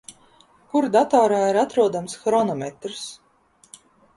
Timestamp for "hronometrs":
2.25-3.07